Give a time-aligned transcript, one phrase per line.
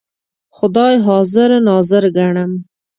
[0.57, 2.51] خدای حاضر ناظر ګڼم.